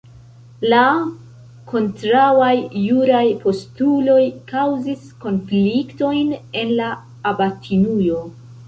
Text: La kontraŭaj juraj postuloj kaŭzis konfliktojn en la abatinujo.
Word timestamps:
La 0.73 0.79
kontraŭaj 1.71 2.49
juraj 2.87 3.23
postuloj 3.45 4.19
kaŭzis 4.55 5.07
konfliktojn 5.27 6.37
en 6.65 6.75
la 6.83 6.91
abatinujo. 7.35 8.23